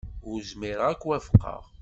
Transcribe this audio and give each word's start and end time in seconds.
Ur 0.29 0.39
zmireɣ 0.51 0.87
ad 0.91 0.97
k-wafqeɣ. 1.01 1.63